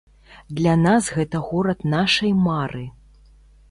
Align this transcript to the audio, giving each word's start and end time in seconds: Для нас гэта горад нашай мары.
Для 0.59 0.73
нас 0.85 1.11
гэта 1.19 1.43
горад 1.51 1.87
нашай 1.97 2.35
мары. 2.51 2.85